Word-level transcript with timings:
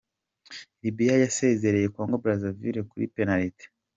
Libya 0.81 1.15
yasezereye 1.25 1.87
Congo 1.95 2.15
Brazzaville 2.23 2.81
kuri 2.89 3.03
penaliti 3.15 3.65